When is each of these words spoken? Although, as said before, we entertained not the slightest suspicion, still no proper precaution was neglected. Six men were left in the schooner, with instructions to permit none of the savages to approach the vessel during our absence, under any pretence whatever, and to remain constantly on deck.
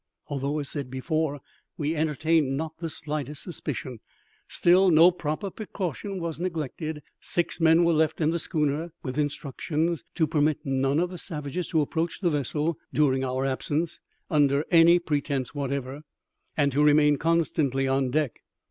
Although, 0.29 0.57
as 0.57 0.67
said 0.67 0.89
before, 0.89 1.41
we 1.77 1.95
entertained 1.95 2.57
not 2.57 2.79
the 2.79 2.89
slightest 2.89 3.43
suspicion, 3.43 3.99
still 4.47 4.89
no 4.89 5.11
proper 5.11 5.51
precaution 5.51 6.19
was 6.19 6.39
neglected. 6.39 7.03
Six 7.19 7.61
men 7.61 7.83
were 7.83 7.93
left 7.93 8.19
in 8.19 8.31
the 8.31 8.39
schooner, 8.39 8.93
with 9.03 9.19
instructions 9.19 10.03
to 10.15 10.25
permit 10.25 10.65
none 10.65 10.99
of 10.99 11.11
the 11.11 11.19
savages 11.19 11.67
to 11.67 11.81
approach 11.81 12.19
the 12.19 12.31
vessel 12.31 12.79
during 12.91 13.23
our 13.23 13.45
absence, 13.45 13.99
under 14.27 14.65
any 14.71 14.97
pretence 14.97 15.53
whatever, 15.53 16.01
and 16.57 16.71
to 16.71 16.83
remain 16.83 17.17
constantly 17.17 17.87
on 17.87 18.09
deck. 18.09 18.41